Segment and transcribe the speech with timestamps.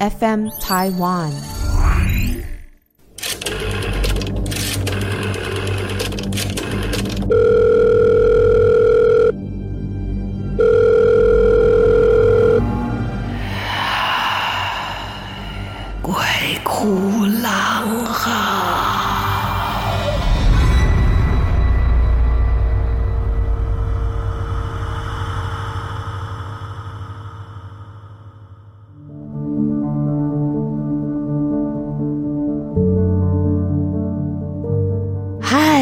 [0.00, 1.63] FM Taiwan。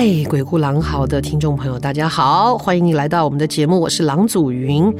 [0.02, 4.92] 嗨，鬼哭狼嚎的听众朋友，大家好，欢迎你来到我们的节目，我是郎祖筠。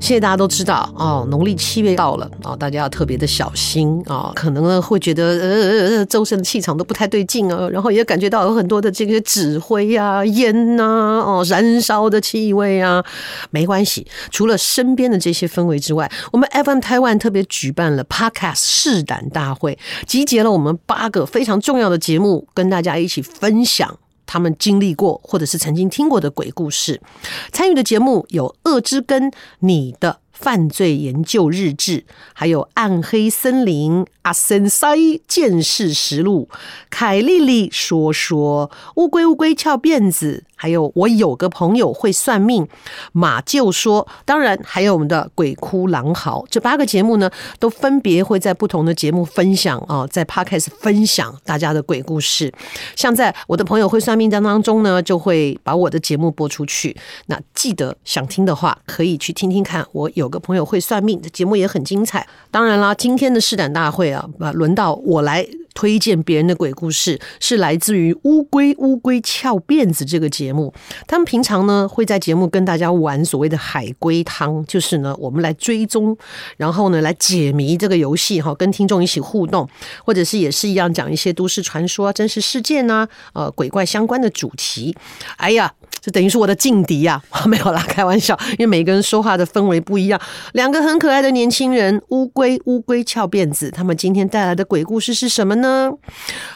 [0.00, 10.84] 现在大家都知道哦，农历七月到了哦，大家要特别的小心啊、哦，可能呢会觉得呃呃呃，周身的气场都不太对劲啊，然后也感觉到有很多的这个纸灰啊、烟呐、
[11.22, 13.04] 哦，燃烧的气味啊。
[13.50, 23.98] 没关系，除了身边的这些氛围之外，我们 FM Taiwan 特别举办了 Podcast 试胆大会，集结了我们八个非常重要的节目，跟大家一起分享。
[24.30, 27.02] 他们经历过或者是曾经听过的鬼故事，
[27.50, 29.28] 参与的节目有《恶之根》、
[29.58, 34.96] 你的犯罪研究日志，还有《暗黑森林》、阿森塞
[35.28, 36.48] 见识实录、
[36.88, 40.44] 凯莉莉说说、乌龟乌龟翘辫子。
[40.60, 42.68] 还有我有个朋友会算命，
[43.12, 52.52] 马厩说，当然还有我们的鬼哭狼嚎，这八个节目呢，都分别会在不同的节目分享啊，在 Podcast 分享大家的鬼故事。
[52.94, 56.94] 像在我的朋友会算命当当中呢，就会把我的节目播出去。
[57.28, 59.86] 那记得想听的话，可以去听听看。
[59.92, 62.26] 我有个朋友会算命这节目也很精彩。
[62.50, 65.46] 当然啦，今天的试胆大会啊，啊，轮到我来。
[65.72, 70.74] 推荐别人的鬼故事是来自于乌龟乌龟翘辫子这个节目。
[71.06, 76.14] 他们平常呢会在节目跟大家玩所谓的海龟汤，就是呢我们来追踪，
[76.56, 79.66] 然后呢来解谜这个游戏哈，跟听众一起互动，
[80.04, 84.94] 或者是也是一样讲一些都市传说、真实事件呐、呃鬼怪相关的主题。
[85.36, 85.72] 哎呀。
[86.00, 90.20] 这等于是我的劲敌呀， 没有啦，开玩笑，因为每个人说话的氛围不一样。
[90.52, 95.92] 两个很可爱的年轻人，乌龟乌龟翘辫子，他们今天带来的鬼故事是什么呢？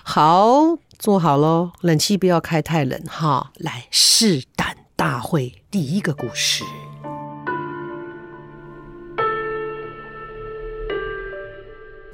[0.03, 3.51] 好，坐好喽，冷气不要开太冷哈。
[3.57, 6.65] 来，试胆大会第一个故事。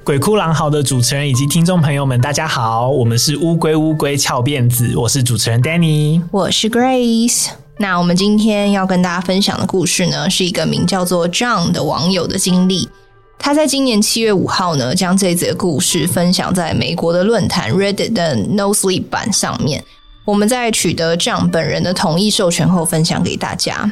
[0.03, 7.49] 鬼哭狼嚎的主持人以及听众朋友们，大家好，我们是乌龟乌龟翘辫子，我是主持人 Danny，我是 Grace。
[7.77, 12.89] 那我们今天要跟大家分享的故事呢，是一个名叫做 John 的网友的经历。
[13.37, 19.83] 他在今年七月五号呢，将这则故事分享在美国的论坛 Reddit 的 No Sleep 版上面。
[20.25, 23.91] 我们在取得 John 本人的同意授权后，分享给大家。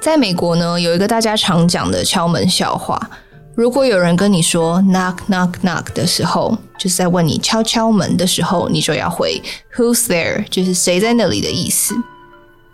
[0.00, 3.10] 在美国呢，有一个大家常讲的敲门笑话。
[3.54, 9.42] 如果有人跟你说 knock knock knock 的时候，就是在问你敲敲门的时候，你就要回
[9.76, 10.44] Who's there？
[10.48, 11.94] 就是谁在那里的意思。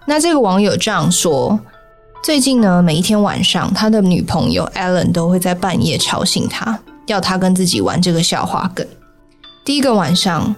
[0.06, 1.58] 那这个网友这样说：
[2.22, 8.86] 最近呢，每一天晚上，他的女朋友 Ellen 都会在半夜吵醒他，要他跟自己玩这个笑话梗。
[9.64, 10.54] 第一个晚上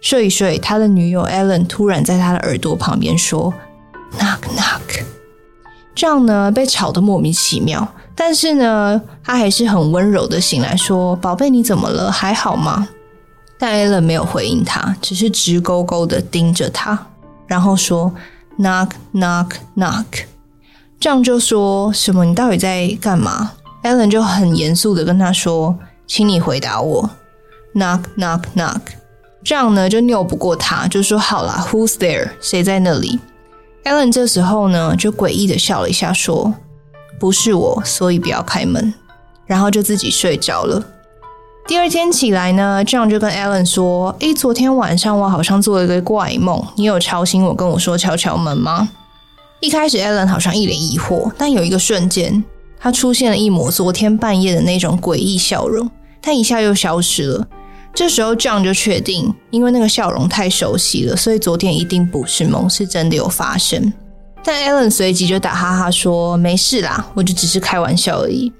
[0.00, 3.54] 睡一睡，他的女友 Ellen 突然在他的耳朵旁边说
[4.18, 5.04] knock knock，
[5.94, 7.88] 这样呢被吵得莫名其妙。
[8.16, 12.10] 但是呢，他还是很温柔的醒来说：“宝贝，你怎么了？
[12.10, 12.88] 还好吗？”
[13.58, 17.06] 但 Allen 没有回应他，只是直勾勾的盯着他，
[17.46, 18.12] 然后说
[18.58, 20.04] ：“Knock, knock, knock。”
[21.00, 22.24] 这样就说什么？
[22.24, 25.76] 你到底在干嘛？Allen 就很严肃的跟他说
[26.06, 27.10] ：“请你回答我。
[27.74, 28.80] ”Knock, knock, knock。
[29.42, 32.30] 这样呢就拗不过他，就说：“好啦，Who's there？
[32.40, 33.18] 谁在那里
[33.84, 36.54] ？”Allen 这时候呢就诡异的笑了一下，说。
[37.18, 38.92] 不是我，所以不要开门，
[39.46, 40.82] 然后就自己睡着了。
[41.66, 48.88] 第二天起来呢，John 就跟 Ellen 说：“诶，昨天晚上我好像做了一个怪梦，你有吵醒我，跟我说敲敲门吗？”
[49.60, 52.44] 一开始 Ellen 好像一脸疑惑，但有一个瞬间，
[52.78, 57.48] 他出现了一抹昨天半夜的那种诡异笑容，但一下又消失了。
[57.94, 63.90] 这时候 John 就确定，因为那个笑容太熟悉了，所以昨天一定不是梦，是真的有发生。
[64.44, 68.52] 但 Ellen 随即就打哈哈说：“没事啦，我就只是开玩笑而已。”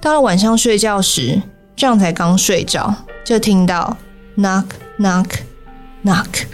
[0.00, 1.42] 到了晚上睡觉时
[1.76, 2.94] ，John 才刚睡着，
[3.24, 3.96] 就听到
[4.36, 4.66] knock
[4.98, 5.26] knock
[6.04, 6.44] knock，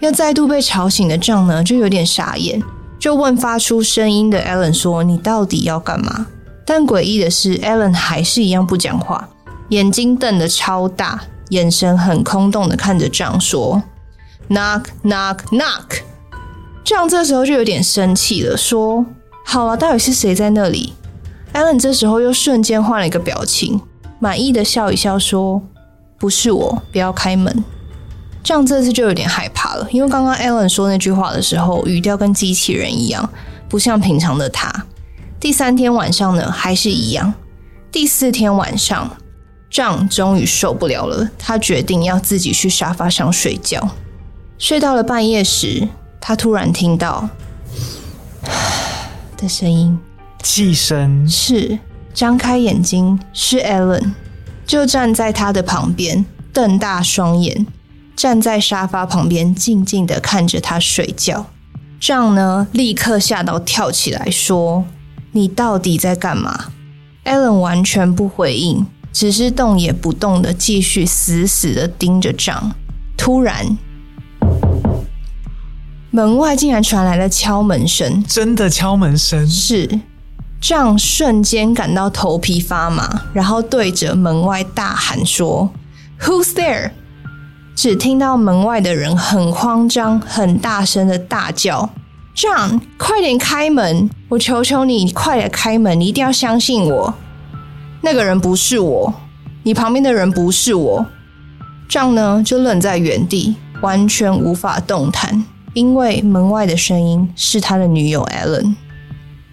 [0.00, 2.62] 又再度被吵醒的账呢，就有点傻眼，
[2.98, 6.26] 就问发出声音的 Ellen 说：“你到底要干嘛？”
[6.64, 9.28] 但诡异的是，Ellen 还是一样不讲话，
[9.68, 13.82] 眼睛瞪得超大，眼神很空洞的看着 John 说
[14.48, 16.00] ：“knock knock knock。”
[16.88, 19.04] John 这时候就有点生气了，说
[19.44, 20.94] ：“好了，到底是谁在那里
[21.52, 23.78] ？”Ellen 这时候又瞬间换了一个表情，
[24.18, 25.60] 满意的笑一笑，说
[26.18, 27.62] ：“不是我，不要开门。”
[28.42, 33.28] 这样这次就有点害怕了，因为刚刚 Alan 说那句话的时候，语调跟机器人一样，
[33.68, 34.86] 不像平常的他。
[35.38, 37.34] 第三天晚上呢，还是一样。
[37.92, 39.14] 第四天晚上
[39.70, 43.90] 张终于受不了了，他决定要自己去沙发上睡觉。
[44.56, 45.86] 睡到了半夜时，
[46.28, 47.26] 他突然听到
[49.38, 49.98] 的声音，
[50.42, 51.78] 气声是
[52.12, 54.12] 张开眼睛，是 Allen，
[54.66, 57.66] 就站在他的旁边，瞪大双眼。
[58.14, 61.46] 站在沙发旁边，静静的看着他睡觉。
[61.98, 64.84] John 呢，立刻吓到跳起来，说
[65.32, 66.66] ：“你到底在干嘛
[67.24, 72.72] ？”Allen 完全不回应，只是动也不动的继续死死的盯着 John。
[73.16, 73.78] 突然，
[76.10, 79.46] 门外竟然传来了敲门声，真的敲门声。
[79.46, 80.00] 是
[80.60, 85.70] John 瞬间感到头皮发麻，然后对着门外大喊说
[86.20, 86.92] ：“Who's there？”
[87.76, 91.90] 只听到门外的人很慌张、很大声的大叫
[92.34, 94.10] ：“John，快点开门！
[94.30, 96.00] 我求求你，你快点开门！
[96.00, 97.14] 你一定要相信我，
[98.00, 99.14] 那个人不是我，
[99.62, 101.06] 你旁边的人不是我。
[101.88, 108.74] ”John 呢，就愣在原地，完全无法动弹，因为门外的声音是他的女友 Ellen。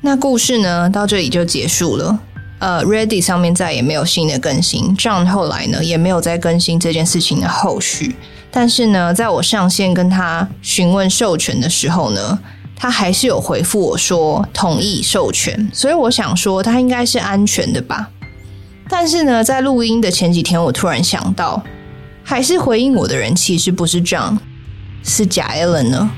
[0.01, 2.19] 那故事呢，到这里就结束了。
[2.59, 8.15] 呃，Reddit 上面再也没有新的更新，John 后来呢也没有再更新这件事情的后续。
[8.49, 12.39] 但是呢，在我上线跟他询问授权的时候呢，
[12.75, 18.09] 他还是有回复我说同意授权，所以我想说他应该是安全的吧。
[18.87, 21.61] 但是呢，在录音的前几天，我突然想到，
[22.23, 24.37] 还是回应我的人其实不是 John，
[25.07, 26.11] 是假 Ellen 呢。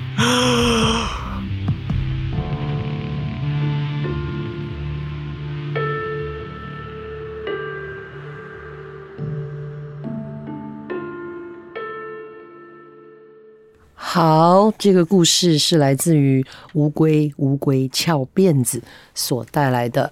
[13.93, 16.43] 好，这个故事是来自于
[16.73, 18.81] 乌龟乌龟翘辫子
[19.13, 20.09] 所带来的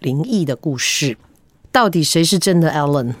[0.00, 1.16] 灵异的故事。
[1.72, 3.14] 到底谁是真的 Alan？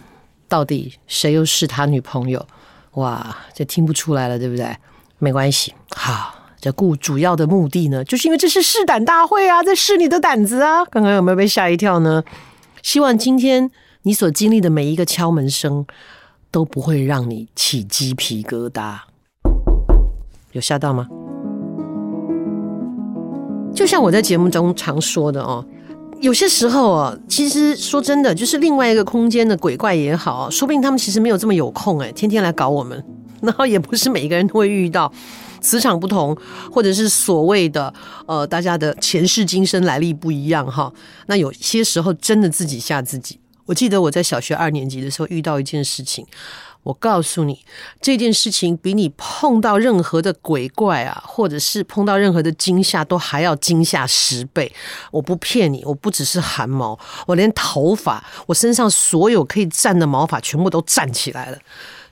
[0.46, 2.46] 到底谁又是他女朋友？
[2.92, 4.76] 哇，这听不出来了，对不对？
[5.18, 5.74] 没关系。
[5.90, 10.84] 好，这故主要的目的呢，就是因为这是试胆大会啊，在试你的胆子啊。
[10.84, 12.22] 刚刚有没有被吓一跳呢？
[12.82, 13.70] 希望今天
[14.02, 15.84] 你所经历的每一个敲门声
[16.50, 18.98] 都不会让你起鸡皮疙瘩。
[20.52, 21.06] 有吓到吗？
[23.74, 25.64] 就像我在节目中常说的哦，
[26.20, 33.04] 有些时候哦，其实说真的，就是另外一个空间的鬼怪也好，说不定他们其实没有这么有空哎，天天来搞我们。
[33.42, 35.12] 然后也不是每一个人都会遇到，
[35.60, 36.36] 磁场不同，
[36.70, 37.92] 或者是所谓的
[38.26, 40.92] 呃，大家的前世今生来历不一样哈。
[41.26, 43.40] 那有些时候真的自己吓自己。
[43.66, 46.26] 我记得我在小学二年级的时候遇到一件事情。
[46.84, 47.66] 我告诉你，
[48.00, 54.72] 这件事情比你碰到任何的鬼怪啊，或者是碰到任何的惊吓，都还要惊吓十倍。
[55.10, 61.58] 我不骗你，我不只是汗毛，我连头发，我身上所有可以站的毛发全部都站起来了。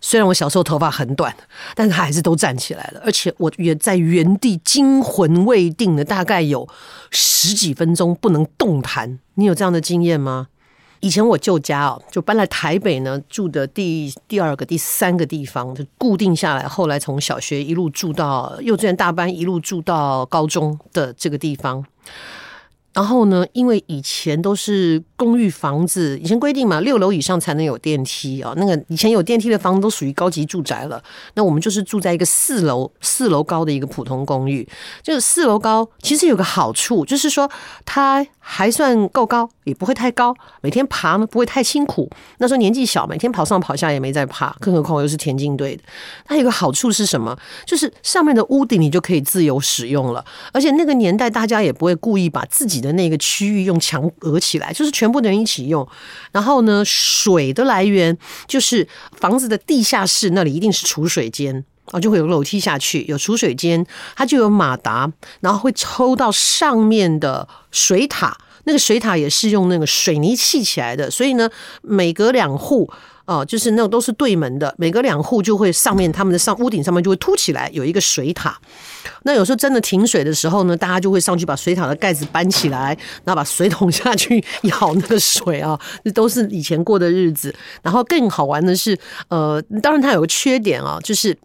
[0.00, 1.34] 虽然我小时候头发很短，
[1.74, 3.00] 但是他还是都站起来了。
[3.04, 6.68] 而且我也在原地惊魂未定的，大概有
[7.10, 9.18] 十几分钟不能动弹。
[9.34, 10.48] 你有这样的经验吗？
[11.00, 16.66] 以前我舅家哦，就搬来台北呢，住的第第二个、第三个地方就固定下来。
[16.66, 21.84] 后来从小学一路住到幼稚园大班，一路住到高中的这个地方。
[22.94, 28.52] 然后呢，因为以前都是公寓房子，以前规定嘛，六楼以上才能有电梯啊。
[28.56, 31.02] 那个以前有电梯的房子都属于高级住宅了。
[31.34, 34.66] 那我们就是住在一个四楼四楼高的一个普通公寓。
[35.02, 37.50] 就是四楼高，其实有个好处，就是说
[37.84, 40.34] 它还算够高，也不会太高。
[40.60, 42.10] 每天爬呢不会太辛苦。
[42.38, 44.54] 那时候年纪小，每天跑上跑下也没在怕。
[44.60, 45.82] 更何况又是田径队的。
[46.24, 47.36] 它有个好处是什么？
[47.64, 50.24] 就是上面的屋顶你就可以自由使用了。
[50.52, 55.86] 而且那个年代大家也不会故意把自己的那个区域用墙隔起来，就是全部的人一起用。
[56.32, 65.10] 然后呢，水的来源就是房子的地下室那里一定是储水间啊，就会有楼梯下去，有储水间，它就有马达，
[65.40, 68.36] 然后会抽到上面的水塔。
[68.64, 71.48] 那个水塔也是用那个水泥砌起来的，所以呢，
[71.82, 72.90] 每隔两户。
[73.26, 78.58] 哦，就是那种都是对门的，每隔两户就会上面他们的上屋顶上面就会凸起来有一个水塔。
[79.24, 87.54] 那有时候真的停水的时候呢，大家就会上去把水塔的盖子搬起来，然后把水桶下去舀那个水啊，这都是以前过的日子。
[87.82, 88.96] 然后更好玩的是，
[89.28, 91.36] 呃，当然它有个缺点啊，就是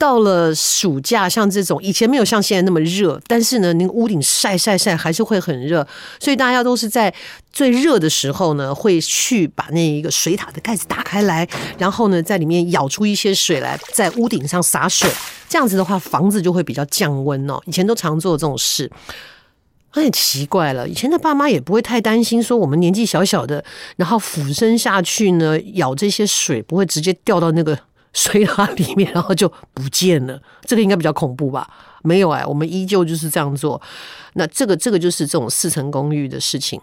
[0.00, 5.86] 到了暑假，像这种以前没有像现在那么热，但是呢，那个屋顶晒晒晒还是会很热，
[6.18, 7.12] 所以大家都是在
[7.52, 15.06] 最热的时候呢，会去把那一个水塔的盖子打开来，然后呢，在里面舀出一些水来，在屋顶上洒水，
[15.50, 17.60] 这样子的话，房子就会比较降温哦。
[17.66, 18.90] 以前都常做这种事，
[19.90, 20.88] 很奇怪了。
[20.88, 23.62] 以前的爸妈也不会太担心，说我们年纪小小的，
[23.96, 27.78] 然后俯身下去呢，舀这些水不会直接掉到那个。
[28.12, 30.40] 水塔里面，然后就不见了。
[30.64, 31.68] 这个应该比较恐怖吧？
[32.02, 33.80] 没有哎，我们依旧就是这样做。
[34.34, 36.80] 那这个这个就是这种四层公寓的事情。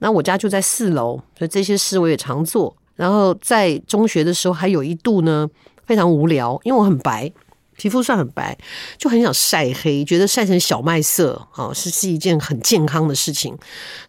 [0.00, 2.76] 那我家就在四楼，所以这些事我也常做。
[2.96, 5.48] 然后在中学的时候，还有一度呢
[5.86, 7.32] 非常无聊，因为我很白，
[7.76, 8.56] 皮肤算很白，
[8.98, 13.56] 就很想晒黑，觉得晒成小麦色啊是是一件很健康的事情。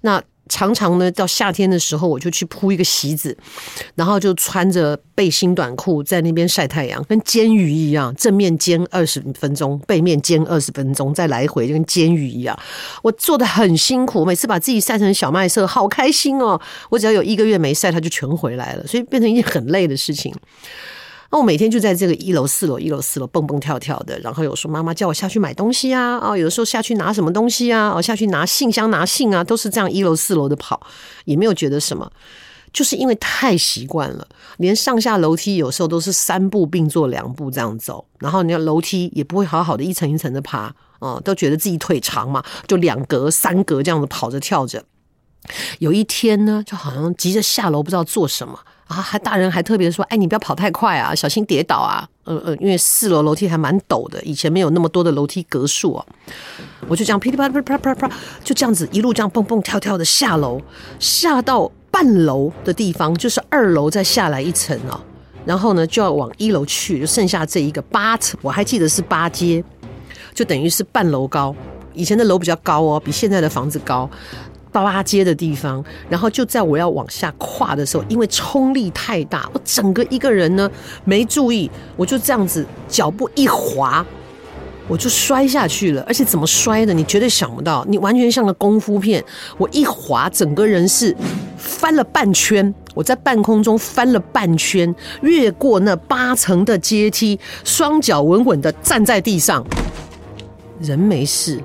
[0.01, 3.38] 那常常呢，到夏天的时候，我就去铺一个席子，
[3.95, 12.57] 然后就穿着背心短裤在那边晒太阳，跟煎鱼一样，正面煎二十分钟，背面煎二十分钟，再来回就跟煎鱼一样。
[13.01, 16.60] 我做得很辛苦，每次把自己晒成小麦色，好开心哦！
[16.89, 20.33] 我只要有一个月没晒，它就全回来了，所以变成一件很累的事情。
[21.31, 30.85] 那我每天就在这个一楼、四楼、一楼、四楼蹦蹦跳跳的，然后有时候妈妈叫我下去买东西啊，啊，有的时候下去拿什么东西啊，哦，下去拿信箱、拿信啊，都是这样一楼、四楼的跑，
[31.23, 32.11] 也没有觉得什么，
[32.73, 44.83] 就是因为太习惯了，连上下楼梯有时候都是三步并作两步这样走，然后你要楼梯也不会好好的一层一层的爬，哦，都觉得自己腿长嘛，就两格、三格这样子跑着跳着。
[45.79, 48.59] 有一天呢，就好像急着下楼，不知道做什么。
[48.91, 52.07] 啊，还大人还特别说，哎，你不要跑太快啊，小心跌倒啊。
[52.24, 56.05] 呃呃，因为四楼楼梯还蛮陡的，以前没有那么多的楼梯格数哦。
[56.88, 58.10] 我就这样噼里啪啦啪啪啪啪，
[58.43, 60.62] 就这样子一路这样蹦蹦跳跳的下楼，
[61.00, 65.01] 下到半楼的地方，就是二楼再下来一层哦。
[65.45, 69.63] 然后呢，就要往一楼去，就剩下这一个八层，我还记得是八阶，
[70.33, 71.55] 就等于是半楼高。
[71.93, 74.10] 以前的楼比较高哦，比现在的房子高。
[74.71, 80.69] 八阶的地方，然后就在我要往下跨的时候，因为冲力太大，我整个一个人呢
[81.03, 84.05] 没注意，我就这样子脚步一滑，
[84.87, 86.03] 我就摔下去了。
[86.07, 89.23] 而且怎么摔的，你绝对想不到，你完全像个功夫片。
[89.57, 91.15] 我一滑，整个人是
[91.57, 99.65] 翻了半圈，我在半空中翻了半圈，越过那八层的阶梯，双脚稳稳的站在地上，
[100.79, 101.61] 人没事。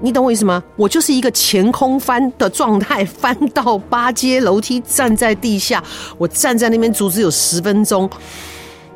[0.00, 0.62] 你懂我意思吗？
[0.76, 5.82] 我就是一个前空翻的状态，翻到八阶楼梯，站在地下，
[6.16, 8.08] 我站在那边足足有十分钟，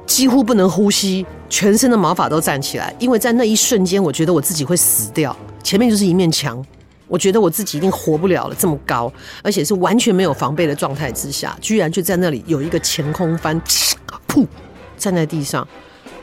[0.07, 5.37] 几乎不能呼吸，全身的毛发都站起来，因为在那一瞬间，我觉得我自己会死掉。
[5.63, 6.65] 前面就是一面墙，
[7.09, 13.61] 我觉得我自己一定活不了了，这么高，而且是完全没有防备的状态之下，居然就在那里有一个前空翻，
[14.29, 14.47] 噗，
[14.97, 15.67] 站在地上，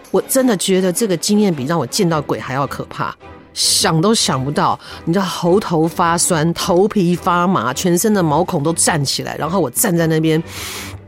[0.09, 3.13] 我真的觉得这个经验比让我见到鬼还要可怕。
[3.53, 10.41] 想都想不到，你知道喉头发酸、头皮发麻、全身的毛孔都站起来，然后我站在那边，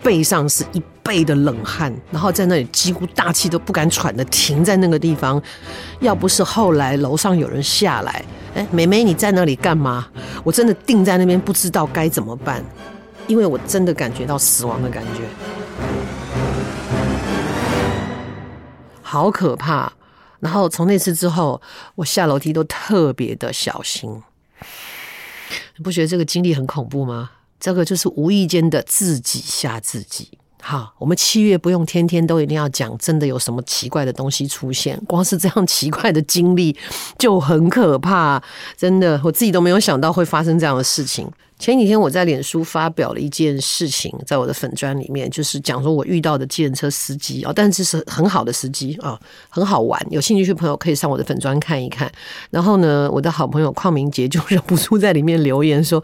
[0.03, 5.41] 背上是一背的冷汗，然后在那里几乎大气都不敢喘的停在那个地方。
[5.99, 8.23] 要不是后来楼上有人下来，
[8.55, 10.07] 哎，妹妹你在那里干嘛？
[10.43, 12.63] 我真的定在那边不知道该怎么办，
[13.27, 15.21] 因为我真的感觉到死亡的感觉，
[19.01, 19.91] 好可怕。
[20.41, 21.61] 然后从那次之后，
[21.95, 24.21] 我下楼梯都特别的小心。
[25.77, 27.31] 你不觉得这个经历很恐怖吗？
[27.59, 30.29] 这个就是无意间的自己吓自己。
[30.63, 36.75] 好，我们七月不用天天都一定要讲，真的有什么奇怪的东西出现，光是这样奇怪的经历
[37.17, 38.41] 就很可怕。
[38.77, 41.27] 真的，我自己都没有想到会发生这样的事情。
[41.61, 49.15] 前几天我在脸书发表了一件事情，在我的粉砖里面，就是讲说我遇到的计程车司机啊，但是是很好的司机啊，
[49.47, 50.03] 很好玩。
[50.09, 52.11] 有兴趣的朋友可以上我的粉砖看一看。
[52.49, 56.03] 然后呢，我的好朋友邝明杰就忍不住在里面留言说：“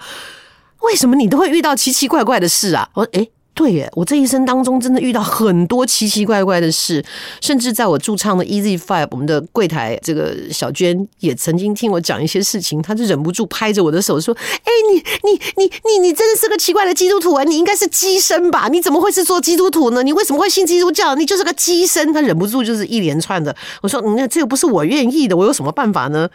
[0.82, 7.04] 为什么你都会遇到奇奇怪怪的事啊？”我说：“诶。”对耶，我这一生当中真的遇到很多奇奇怪怪的事，
[7.42, 14.32] 甚至在我驻唱的 Easy Five，我们的柜台这个小娟也曾经听我讲一些事情，她就忍不住拍着我的手说
[14.64, 17.44] ：“哎，你你你你你真的是个奇怪的基督徒啊！
[17.44, 18.68] 你应该是鸡身吧？
[18.68, 20.04] 你怎么会是做基督徒呢？
[20.04, 21.16] 你为什么会信基督教？
[21.16, 26.30] 你就是个鸡身。”她忍不住就是一连串的，我说：“那这个不是我愿意的，我有什么办法呢？”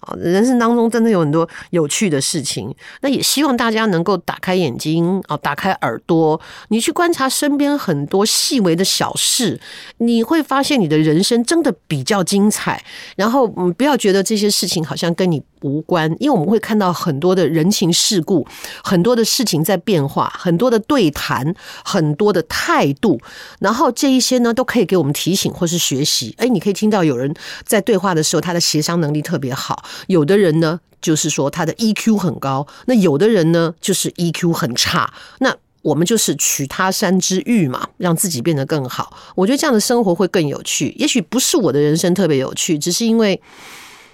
[0.00, 9.60] 啊人生当中真的有很多有趣的事情，那也希望大家能够打开眼睛啊，打开耳朵，你去观察身边很多细微的小事，
[9.98, 12.84] 你会发现你的人生真的比较精彩。
[13.16, 18.46] 然后，嗯，不要觉得这些事情好像跟你无关，因为我们会看到很多的人情世故，
[18.82, 21.54] 很多的事情在变化，很多的对谈，
[21.84, 23.20] 很多的态度。
[23.60, 26.34] 然后这一些呢，都可以给我们提醒或是学习。
[26.38, 29.74] 哎，你可以听到有人在对话的时候，他的协商能力特别好；
[30.06, 35.12] 有的人呢，就是说他的 EQ 很高；那有的人呢，就是 EQ 很差。
[35.38, 35.54] 那
[35.86, 39.16] 我们就是取他山之玉嘛，让自己变得更好。
[39.36, 40.92] 我觉得这样的生活会更有趣。
[40.98, 43.40] 也许不是我的人生特别有趣，只是因为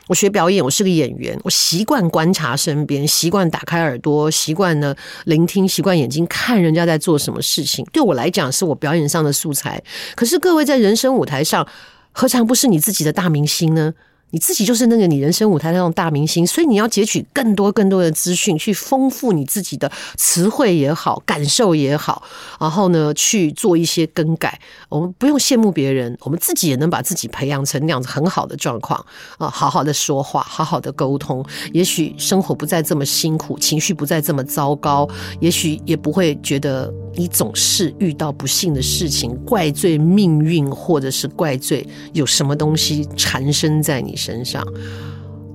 [0.08, 7.82] 我学表演，我是个演员，我习惯观察身边，习惯打开耳朵，习惯呢聆听，习惯眼睛看人家在做什么事情。
[7.90, 9.82] 对我来讲，是我表演上的素材。
[10.14, 11.66] 可是各位在人生舞台上，
[12.12, 13.94] 何尝不是你自己的大明星呢？
[14.32, 22.22] 你自己就是那个你人生舞台的那种大明星，所以你要截取更多更多的资讯，去丰富你自己的词汇也好，感受也好，
[22.58, 24.58] 然后呢去做一些更改。
[24.88, 29.04] 我们不用羡慕别人，我们自己也能把自己培养成那样子很好的状况
[29.38, 29.48] 啊！
[29.48, 35.08] 好好的说话，好好的沟通，也许生活不再这么辛苦，情绪不再这么糟糕，
[35.40, 44.66] 也许也不会觉得你总是遇到不幸的事情，怪罪命运，或者是怪罪有什么东西缠身在你身上，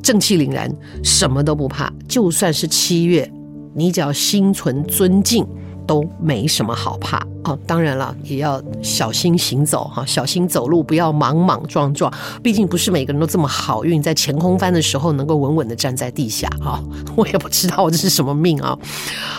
[0.04, 0.72] 正气凛然，
[1.04, 1.92] 什么都不怕。
[2.08, 3.32] 就算是七月，
[3.74, 5.46] 你只要心存尊敬，
[5.88, 7.26] 都没什么好怕。
[7.46, 12.12] 哦，当然了，也要小心行走哈，小心走路，不要莽莽撞撞。
[12.44, 16.84] 毕竟不是每个人都这么好运，在前空翻的时候能够稳稳的站在地下啊。
[17.16, 18.78] 我也不知道我这是什么命啊。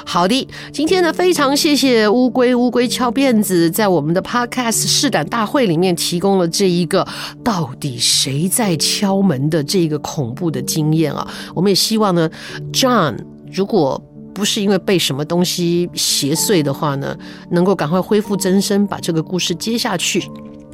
[0.06, 7.06] 好的，今天呢，非常谢谢乌龟乌龟翘辫子在我们的 Podcast 试胆大会里面提供了这一个
[7.44, 11.28] 到底谁在敲门的这个恐怖的经验啊。
[11.54, 12.30] 我们也希望呢
[12.72, 13.18] ，John
[13.52, 14.02] 如果。
[14.38, 17.18] 不是因为被什么东西邪祟的话呢，
[17.50, 20.22] 能够赶快恢复真身，把这个故事接下去，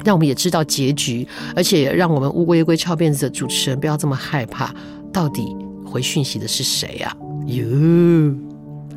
[0.05, 4.71] 让我们也知道结局，而且也让我们乌龟乌龟翘辫子的主持人不要这么害怕。
[5.11, 7.17] 到底回讯息的是谁呀？
[7.47, 8.35] 哟，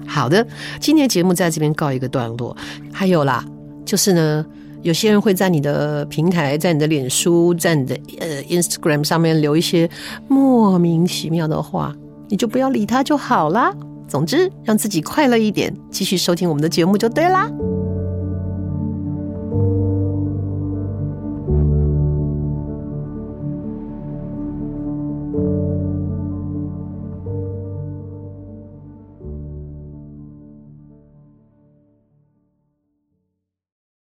[0.05, 0.45] 好的，
[0.81, 2.53] 今天的节目在这边告一个段落。
[2.91, 3.45] 还有啦，
[3.85, 4.45] 就是呢，
[4.81, 9.89] 有些人会在你的平台，在你的脸书，在你的呃 Instagram 上面留一些
[10.27, 11.95] 莫名其妙的话，
[12.27, 13.73] 你就不要理他就好啦。
[14.07, 17.49] 总之，让自己快乐一点，继续收听我们的节目就对啦。